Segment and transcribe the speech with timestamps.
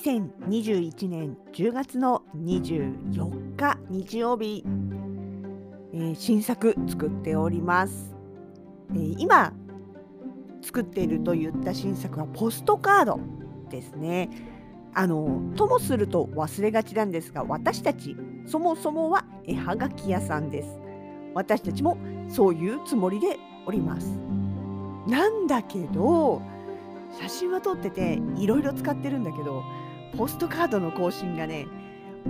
[0.00, 4.64] 2021年10月の24日日曜日、
[5.92, 8.14] えー新作作っております、
[8.92, 9.52] えー今
[10.62, 13.20] 作っていると言った新作はポストカード
[13.70, 14.30] ですね。
[14.94, 20.78] あのともすると忘れがちなんですが私たちそもそもは絵はがき屋さんです。
[21.34, 21.98] 私たちも
[22.28, 24.06] そういうつもりでおります。
[25.06, 26.40] なんだけど
[27.20, 29.62] 写真は撮ってていろいろ使ってるんだけど
[30.16, 31.66] ポストカードの更新がね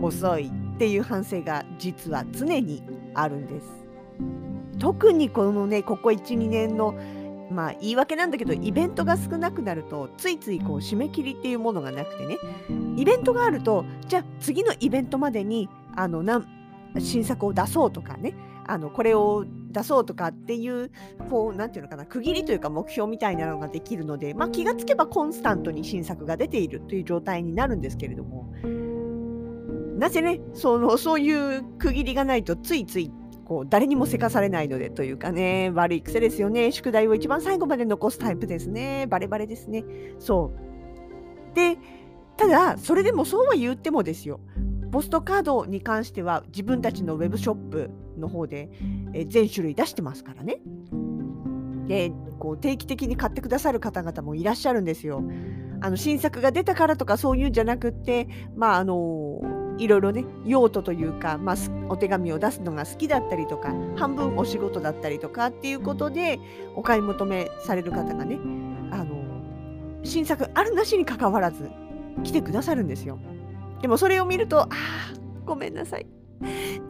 [0.00, 2.82] 遅いっていう反省が実は常に
[3.14, 3.66] あるんです。
[4.78, 6.94] 特にこのねここ12年の
[7.50, 12.38] まあ言い訳なんだけどイベントが少なくなるとついついこう締め切りっていうものがなくてね。
[12.96, 16.42] イベントがあるとじゃあ次のイベントまでにあのな
[16.98, 18.34] 新作を出そうとかね
[18.66, 20.90] あのこれを出そうとかっていう
[21.28, 28.52] こうなんていうのかな区切りというか目標みたいなのができるので、まあ、気がつけばコンスタントに新作が出ているという状態になるんですけれども。
[29.98, 33.12] なぜねそのそういう区切りがないとついつい
[33.44, 36.72] こう誰にもせかされないのでというかね悪い癖ですよね。
[36.72, 39.06] 宿題を一番最後まで残すタイプですね。
[39.08, 39.84] バレバレですね。
[40.18, 40.52] そ
[41.52, 41.54] う。
[41.54, 41.76] で
[42.36, 44.40] ただそれでもそうは言ってもですよ。
[44.90, 48.70] ポストカードに関しては自分たちのウェブショップの方で、
[49.14, 50.60] え全種類出してますからね。
[51.86, 55.22] でこう定期的に買ってくださる方々もいらっしゃるんですよ。
[55.80, 59.40] あの新作が出たからとかそういうんじゃなくってまああの
[59.78, 61.56] いろいろね用途というか、まあ、
[61.88, 66.38] お手紙を出すのが好きだったりとか半分お仕事だったりとかっていうことで
[66.76, 68.38] お買い求めされる方がね
[68.90, 69.24] あの
[70.04, 71.70] 新作あるなしにかかわらず
[72.22, 73.18] 来てくださるんですよ。
[73.80, 75.14] でもそれを見ると、ああ、
[75.46, 76.06] ごめんなさい。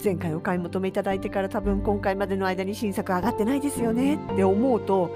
[0.02, 5.14] 前回お買い求めいただいてから多分今回までの間に新作上がってないですよねって思うと、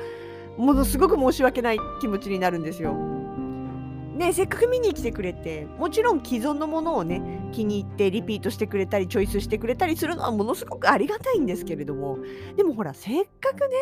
[0.56, 2.94] ものすごく申し訳ない気持ちになるんですよ。
[2.94, 7.20] ねせっかく見に来てくれて、もちろん既存のものをね、
[7.52, 12.18] 気に入ってリピートしてくれたり、チョイスしてくれたりするのはものすごくありがたいんですけれども、
[12.56, 13.76] でもほら、せっかくね、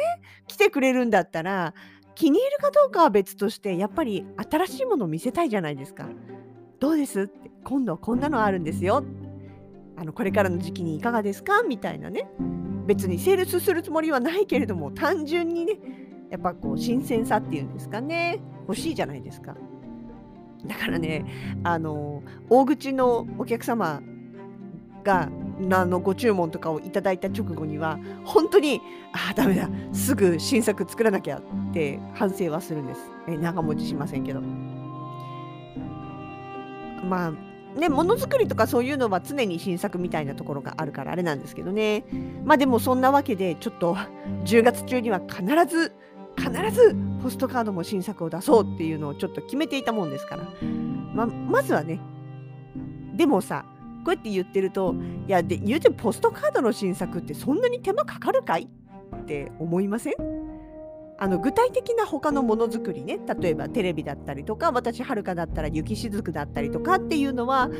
[0.46, 1.74] 来てくれるんだったら、
[2.14, 6.08] 気に入るかどうかは別として、やっぱり新しいものを見せたいじゃないですか。
[6.82, 7.30] どうです？
[7.62, 9.04] 今度はこんなのあるんですよ。
[9.96, 11.62] あのこれからの時期にいかがですか？
[11.62, 12.28] みたいなね。
[12.88, 15.78] 別にセールスするつもりはないけれども単純にね
[16.28, 18.40] やっぱこう新鮮さっていうんですかね。
[18.66, 19.56] 欲しいじゃないですか。
[20.66, 21.24] だからね
[21.62, 24.02] あの大口のお客様
[25.04, 25.28] が
[25.70, 28.80] あのご注文とかをいただいた直後には本当に
[29.12, 29.70] ああダメだ。
[29.92, 33.00] すぐ新作作らなきゃって反省はするんです。
[33.28, 34.42] え長持ちしませんけど。
[37.02, 42.04] まあねものづくりとかそういうのは常に新作みたいなところがあるからあれなんですけどね。
[42.44, 43.96] まあでもそんなわけでちょっと
[44.44, 45.92] 10月中には必ず
[46.36, 50.44] 必ずポストカードも新作を出そうっていうのをちょっと決めていたもんですから。
[51.14, 52.00] ままずはね
[53.14, 53.64] でもさ
[54.04, 54.94] こうやって言ってると
[55.28, 58.68] いやで言うてポストカードの新作ってそんなに手間かかるかい
[59.16, 60.14] って思いません？
[61.18, 63.18] あの具体的な他のものづくりね。
[63.40, 67.70] 例えばテレビだったりとか私はるかだったら雪しずくだったりとかっていうのは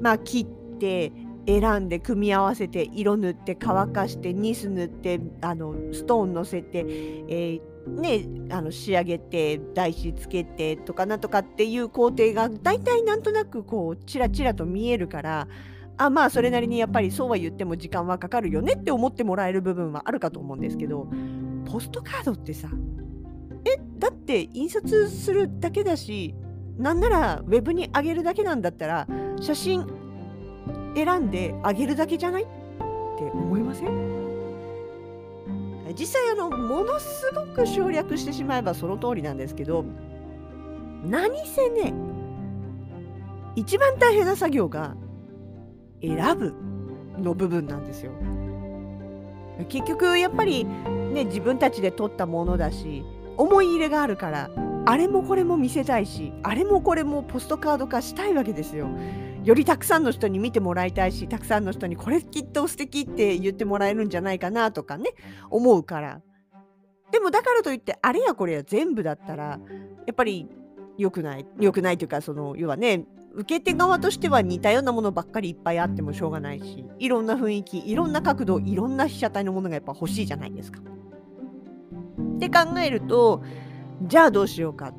[0.00, 1.12] まあ切って
[1.46, 6.84] 選んで組み合わせて色塗って乾かしてニス塗ってあのストーン乗せて、
[7.28, 15.46] えーね、あの仕上げて台紙つけてとかなんとかっていう工程が大体なんとなくこうチラチラと見えるから
[15.96, 21.08] あまあそれなりにやっぱりそうは言っても時間はかかるよねって思ってもらえる部分はあるかと思うんですけど
[21.66, 22.68] ポストカードってさ
[23.64, 26.34] えだって印刷するだけだし
[26.78, 29.06] なんならウェブに上げるだけなんだったら
[29.40, 29.86] 写真
[30.94, 32.52] 選んで上げるだけじゃないって
[33.32, 34.16] 思いません？
[35.98, 39.84] 実際あのものすごく省略してしまえばその通りなんですけど
[41.04, 41.94] 何せね
[43.54, 44.96] 一番大変な作業が
[46.02, 46.54] 選ぶ
[47.18, 48.12] の部分なんですよ。
[49.64, 53.04] 結局やっぱりね自分たちで撮ったものだし
[53.36, 54.50] 思い入れがあるから
[54.84, 58.88] あれもこれも見せたいしあれもこれもポストカード化したいわけですよ。
[59.42, 65.10] よりたくさんの人に見てもらいたいしたくさんの人にこれきっと素敵って言ってもらえるんじゃないかなとかね
[65.50, 66.20] 思うから。
[67.12, 69.58] でもだからといってあれやこれや全部だったらや
[70.10, 70.48] っぱり
[70.98, 73.04] 良くない良くないというかその要はね
[73.36, 80.80] 受け手側としては似たようなものばっかりいっぱいあってもしょうがないしいろんな雰囲気いろんな角度いろんな被写体のものがやっぱ欲しいじゃないですか。
[80.80, 83.42] って考えると
[84.02, 84.92] じゃあどうしようか。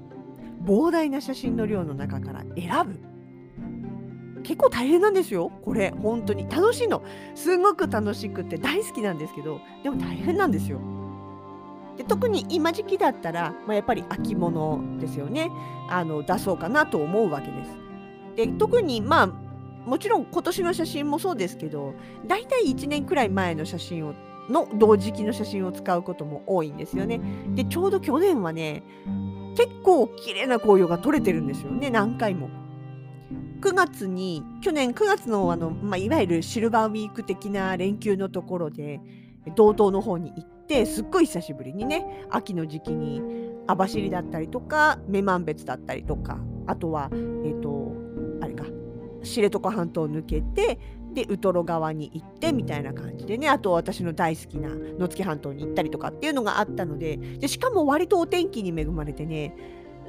[0.63, 4.43] 膨大な写真の量の中から選ぶ。
[4.43, 5.51] 結構大変なんですよ。
[5.63, 6.47] これ本当に。
[6.47, 7.03] 楽しいの。
[7.33, 10.79] すごく楽しくて大好きなんですけどでも大変なんですよ。
[11.97, 15.49] で特に今時期だったら、まあ、やっぱり秋物ですよね。
[15.89, 17.86] あの出そうかなと思うわけです。
[18.37, 21.93] で特にまあもちろん今年の写真もそうですけど
[22.27, 24.13] 大体1年くらい前の写真を
[24.49, 27.19] の同時期の写真を使うことも多いんですよね。
[27.53, 28.83] でちょうど去年はね
[29.57, 32.49] 結構綺麗な紅葉が撮れてるんですよね何回も。
[33.59, 39.01] 9月に去年9月のあの、まあ、いわゆるシルバーウィーク的な連休のところで
[39.55, 43.21] 道東の方に行ってすっごい久しぶりにね秋の時期に
[43.65, 46.37] 網走だったりとか女満別だったりとか
[46.67, 47.09] あとは
[47.43, 47.56] えっ、
[49.27, 50.79] 知床半島を抜けて
[51.13, 59.55] でウトロ川に行ってみたいな感じでねあと私の大好きな野付半島に行ったりとかっていうのがあったのででしかも割とお天気に恵まれてね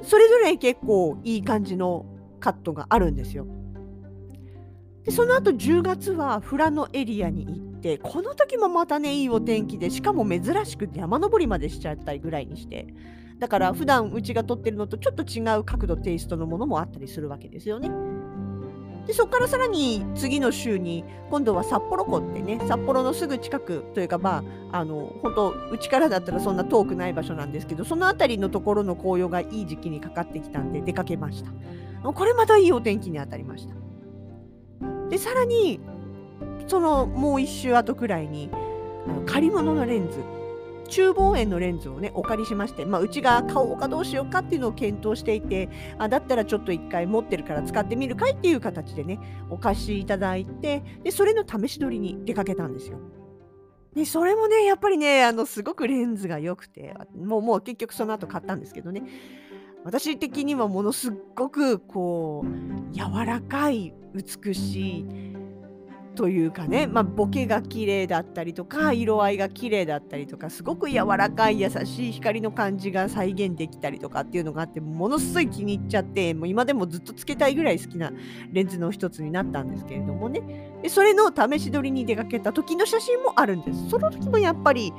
[0.01, 2.05] それぞれ結構いい感じの
[2.39, 3.47] カットがあるんですよ。
[5.03, 12.87] でその後10月は富良野エリアに行ってこの時もまたねいいお天気でしかも珍しく山登りまでしちゃったりぐらいにして
[13.39, 17.89] だから普段うちが撮ってるのとちょっと違う角度テイストのものもあったりするわけですよね。
[19.09, 32.11] でそこからさらに次の週に今度は札幌湖ってね札幌のすぐ近くというかまああの本当うちからだったらそんな遠くない場所なんですけどその辺りのところの紅葉がいい時期にかかってきたんで出かけました。
[32.13, 33.73] これまたいいお天気に当たりました。
[35.09, 35.79] でさらに
[36.67, 38.51] そのもう一周後くらいに
[39.07, 40.19] あの借り物のレンズ
[40.89, 49.19] 中望遠のレンズをねお借りしまして、まあ、うちが買おうかどうしようかっていうのを検討していてあだったらちょっと一回持ってるから使ってみるかいっていう形でね
[49.49, 52.99] お貸しいただいてでそれの試し撮りに出かけたんですよ。
[53.95, 59.03] でそれもねやっぱりねあのすごくレンズが良くてもうもう結局その後買ったんですけどね
[59.83, 65.28] 私的にはものすごくこう柔らかい美しい
[66.15, 78.11] というかね、まあ、ボケが綺麗だったりとか色合いが綺麗だったりとかすごく柔らかい優しい光の感じが再現できたりとかっていうのがあってものすごい気に入っちゃってもう今でもずっとつけたいぐらい好きな
[78.51, 80.41] レンズの一つになったんですけれどもね。
[80.81, 83.89] でそれの試し撮りに出かけた時の写真もあるんです。
[83.89, 84.93] その時もやっぱり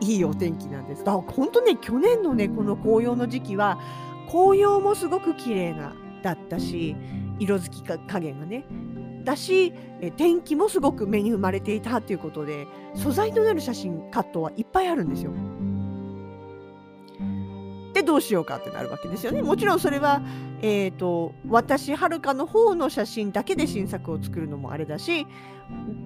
[0.00, 1.04] いいお天気なんです。
[1.04, 3.78] だから本当ね去年のねこの紅葉の時期は
[4.30, 6.96] 紅葉もすごく綺麗なだったし
[7.40, 8.64] 色づき加減がね
[9.24, 9.72] だし
[10.16, 15.32] 天気もすごく目に生まれていたということで素材となる写真カットはいっぱいあるんですよ。
[17.92, 19.42] でどうしようかってなるわけですよね。
[19.42, 20.22] もちろんそれは、
[20.62, 25.26] えーと、私はるかの方の写真だけで新作を作るのもあれだし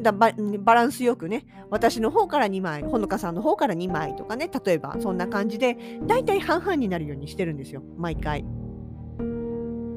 [0.01, 0.33] だバ
[0.75, 5.77] ランスよくね私の方から2枚ほのかさんの方から2枚とかね例えばそんな感じで
[6.07, 8.45] 大体半々になるようにしてるんですよ毎回。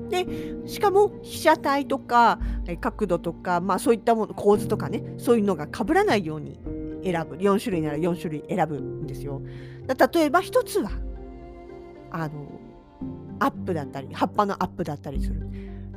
[0.10, 0.26] で
[0.66, 2.40] しかも被写体とか
[2.80, 6.60] 角度とか、まあ、そういったもの構図とかねそういうのが被らないように
[7.04, 9.42] 選ぶ4種類なら4種類選ぶんですよ。
[9.88, 10.92] 例えば1つは
[12.12, 12.60] あの
[13.40, 15.48] アップだったり葉っぱのアップだったりする。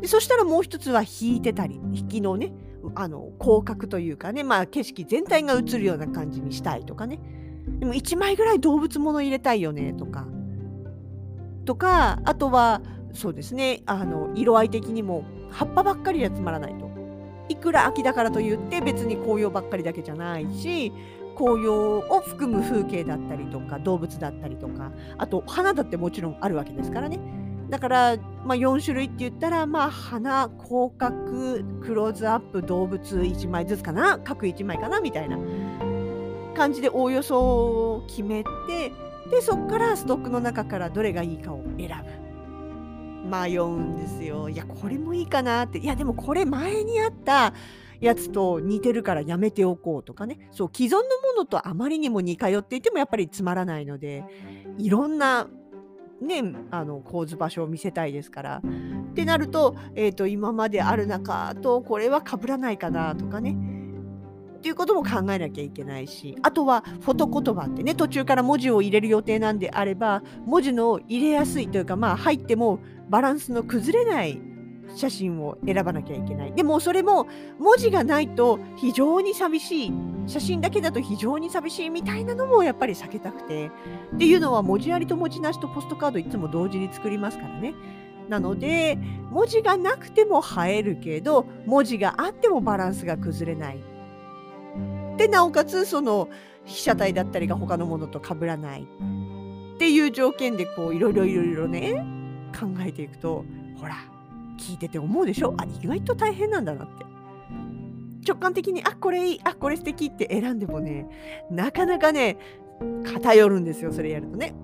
[0.01, 2.53] でそしたらもう1つは引いてたり引きのね
[2.95, 7.21] あの広角というかね、まあ、景色全体が映るような感じにしたいとかね
[7.79, 10.27] でも1枚ぐらい動物もの入れたいよねとか
[11.67, 12.81] とかあとは
[13.13, 13.83] そうですね。
[13.87, 16.91] あの色合い的にも葉っぱばっかりではつまらないと。
[17.49, 20.93] いくら秋だからといって別に紅葉ばっかりだけじゃないし
[21.37, 27.19] 紅葉を含む風景だったりとか動物だったりとかあと花だってもちろんあるわけですからね。
[27.71, 35.39] だから、まあ、4種類って言ったら、まあ、花広角クローズアップ動物1枚ずつかな各1枚かなみたいな
[36.57, 38.93] 感じでおおよそ決めて
[39.31, 42.20] でそこからストックの中からどれがいいかを選ぶ。
[43.25, 44.49] 迷うんですよ。
[44.49, 45.79] いや、これもいいかなって。
[45.79, 47.53] いや、でもこれ前にあった
[48.01, 50.49] やつと似てるからやめておこうとかね。
[50.51, 51.05] そう、既存のも
[51.37, 54.25] のとあまりにも似通っていてもやっぱりつまらないので、
[54.79, 55.49] いろんな
[56.21, 58.63] ね、あの構図場所を見せたいですから。
[59.11, 63.57] ってなると,、えーと、今まである中とこれは被らないかなとかね。
[64.61, 74.39] っていうことも考えなきゃいけないしあとはフォト言葉ってね途中から文字を入れる予定なんであれば文字の入れやすいというかまあ入ってもバランスの崩れない
[74.95, 76.53] 写真を選ばなきゃいけない。
[76.53, 79.93] でもそれも文字がないと非常に寂しい。
[80.27, 83.71] 写真だけだと非常に寂しいみたいなのもやっぱり避けたくて。
[84.15, 87.75] っていうのは文字ありと文字なしとポストカードいつも同時に作りますからね。
[88.29, 88.97] なので
[89.31, 93.90] 文字がなくても映えるけど文字があってもバランスが崩れない。
[95.21, 96.31] でなおかつその
[96.65, 102.03] 被写体だったりが他のものと被らないっていう条件でこういろいろいろいろね
[102.59, 103.45] 考えていくと
[103.79, 103.97] ほら
[104.59, 105.55] 聞いてて思うでしょ？
[105.59, 107.05] あ意外と大変なんだなって。
[108.27, 111.07] 直感的にあこれいいあこれ素敵って選んでもね
[111.51, 112.39] なかなかね
[113.05, 114.55] 偏るんですよそれやるとね。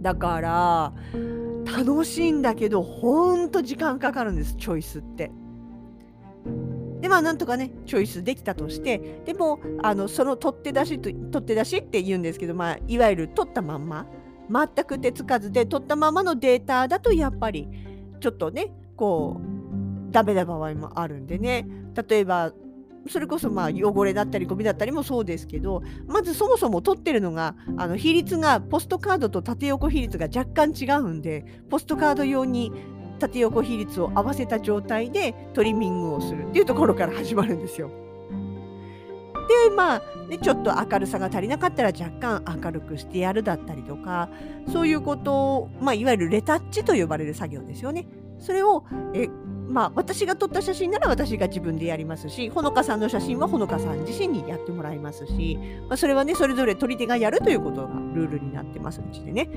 [0.00, 0.92] だから
[1.66, 5.30] 楽しいんだけどほんと時間かかるんですチョイスって。
[7.08, 14.06] でまあなんとかねチョイスできたとしてでもあのその取って出しと取って出しって言うんですけど、まあ、いわゆる取ったまんま
[14.50, 17.66] 全く手つかずで取ったままのデータだとやっぱり
[18.20, 21.66] ちょっとねこうダメな場合もあるんでね。
[22.08, 22.52] 例えば
[23.08, 32.70] それこそまあ汚れだったりゴミだったりもそうですけどまずそもそも取ってるのがあの比率がポストカードと縦横比率が若干違うんでポストカード用に
[33.18, 37.90] 縦横比率を合わせた状態でトリミングをするっていうところから始まるんですよ。
[39.48, 44.28] でまあ、ね、ちょっと明るさが足りなかったら若干明るくしてやるだったりとか
[44.70, 48.06] そういうことを、まあ、いわゆるレタッチと呼ばれる作業ですよね。
[48.38, 48.84] それを
[49.14, 49.28] え
[49.68, 55.58] まあ、私が撮った写真なら私が自分でやりますし、ほのかさんの写真はほのかさん自身にやってもらいますし、
[55.88, 59.50] まあ、それはね、それぞれ撮り手がやるということがルールになってますうちでね。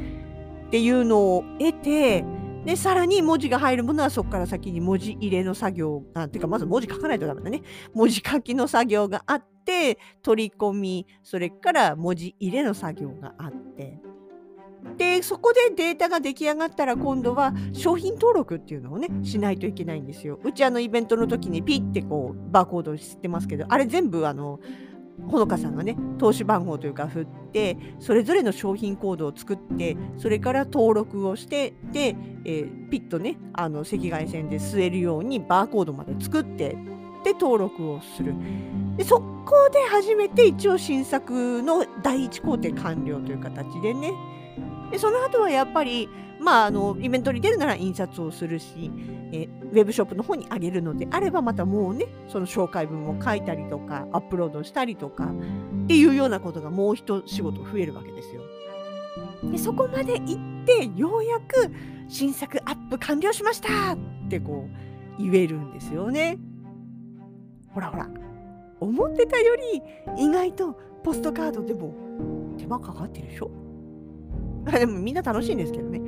[0.68, 2.26] っていうのを得て、
[2.66, 7.62] で、さらに文字が入るものはそこから先に文字入れの作業が、ていうかまず文字書かないとダメだね。
[7.94, 14.00] 文字書きの作業があって、取り込み、それから文字入れの作業があって。
[14.98, 20.40] で、そこでデータが出来上がったら今度は商品登録っていうのをね、しないといけないんですよ。
[20.44, 24.60] うちあのイベントの時にピッてこうバーコードを知ってますけど、あれ全部あの、
[25.28, 32.16] ほのかさんがね投資番号というか振ってそれぞれの商品コードを作ってそれから登録をしてで、
[32.46, 36.78] えー、ピッとねあの赤外線で吸えるようにバーコードまで作って
[37.24, 38.34] で登録をする。
[38.98, 44.12] でそこで初めて一応新作の第一工程完了という形でね。
[44.92, 46.10] でその後はやっぱり
[46.42, 48.92] まあ、あのイベントに出るなら印刷をするし、
[49.32, 55.26] えウェブショップの方にあげるのであればまたもうねその紹介文を書いたりとかアップロードしたりとか
[55.84, 58.42] っていうようなことがもう一仕事増えるわけですよ。
[59.52, 60.34] でそこまで行
[60.64, 61.72] ってようやく
[62.08, 63.98] 新作アップ完了しましたっ
[64.30, 64.68] てこ
[65.20, 66.40] う言えるんですよね。
[67.74, 68.10] ほらほら
[68.80, 69.82] 思ってたより
[70.18, 71.94] 意外とポストカードでも
[72.58, 73.52] 手間かかってるでしょ
[74.72, 76.01] でもみんな楽しいんですけどね。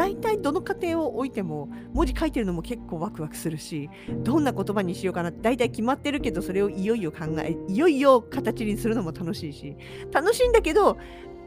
[0.00, 3.90] 大体どの家庭を置いても文字書いてるのも結構ワクワクするし
[4.22, 9.76] どんな言葉にしようかなって大体決まってるけどそれをいよいよ考えいよいよ形にするのも楽しいし
[10.10, 10.96] 楽しいんだけど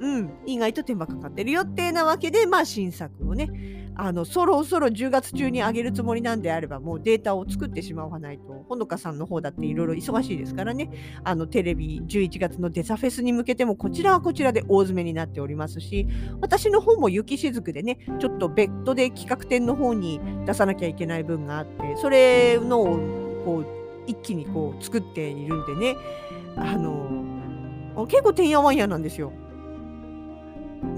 [0.03, 0.29] うん。
[0.45, 3.49] 意外と手間かかってるよってなわけでまあ新作をね。
[3.95, 10.89] あのそろそろ10月中に上げるつもりなんであればもうデータを作ってしまわないとほのかさんの方だっていろいろ忙しいですからね。
[11.23, 16.07] あのテレビ11月のデザフェスに向けてもこちらはこちらで大詰めになっておりますし
[16.41, 22.85] 私の方も雪しずくでねちょっと別途で企画展の方に出さなきゃいけない分があってそれのを
[23.45, 23.65] こう
[24.07, 25.95] 一気にこう作っているんでね。
[26.55, 27.23] あの
[28.07, 29.31] 結構てんやわんやなんですよ。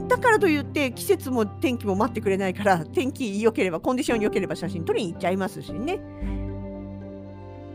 [0.07, 5.97] だからといって季節も天気も待ってくれないから天気良ければコンディション良ければ写真撮りに行っちゃいますしねっ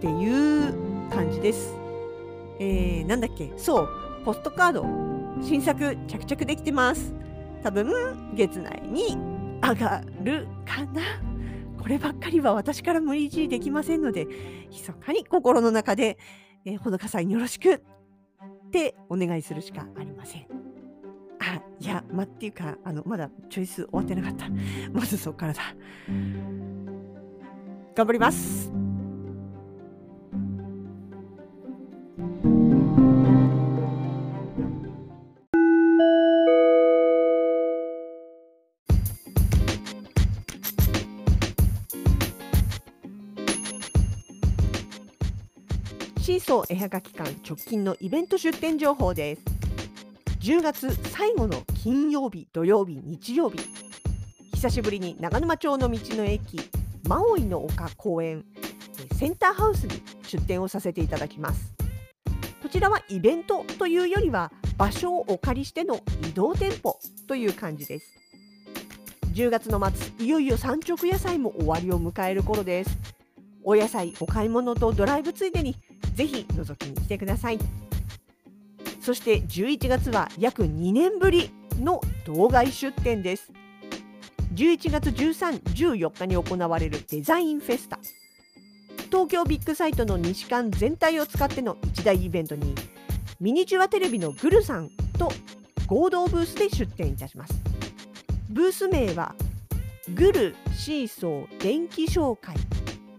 [0.01, 0.75] ていう
[1.11, 1.75] 感じです。
[2.59, 3.53] えー、なんだっけ？
[3.57, 3.89] そう
[4.25, 4.85] ポストカード
[5.43, 7.13] 新作着々できてます。
[7.63, 9.17] 多分月内に
[9.63, 11.03] 上がるかな。
[11.81, 14.27] こればっかりは私から無理強いできませんので、
[14.71, 16.19] 密かに心の中で、
[16.65, 17.81] えー、ほのかさんよろしくっ
[18.71, 20.60] てお願いするしかありません。
[21.51, 24.47] あ、いや、まっていうか、あの、まだチョイス終わってなかった。
[24.95, 25.61] まずそこからだ。
[27.97, 28.71] 頑張ります。
[46.21, 49.60] シーソー絵はがき館直近のイベント出店情報です。
[50.41, 53.59] 10月最後の金曜日土曜日日曜日。
[54.55, 56.59] 久しぶりに長沼町の道の駅
[57.07, 58.47] マオイの丘公園
[59.13, 61.75] センターハウスに出店をさせていただきます。
[62.63, 68.07] こちらはイベントというよりは場所をお借りしての移動店舗という感じです。
[69.35, 72.97] 10月の末いよいよ産直野菜も終わりを迎える頃です。
[73.63, 75.77] お野菜お買い物とドライブついでに
[76.15, 77.59] ぜひ覗きに来てください。
[79.01, 83.51] そして11月は約2年ぶりの道外出店です。
[84.55, 87.99] 11月13、14日に行われるデザインフェスタ。
[89.07, 92.75] 東京ビッグサイトの西館全体を使っての一大イベントに
[93.41, 95.33] ミニチュアテレビのグルさんと
[95.87, 97.55] 合同ブースで出展いたします。
[98.51, 99.35] ブース名は
[100.15, 102.55] グルシーソー電気紹介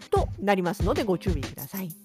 [0.10, 2.01] となりますのでご注意ください。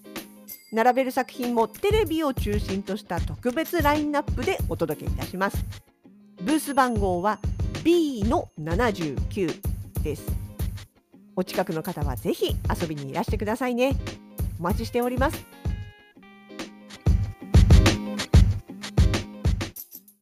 [0.76, 5.64] 並べる作品もテレビを中心とした特別ラインナップでお届けいたします。
[6.42, 7.38] ブース番号は
[7.82, 9.58] B の79
[10.02, 10.26] です。
[11.34, 13.96] お近くの方はぜひ遊びにいらしてくださいね。
[14.60, 15.55] お待ちしております。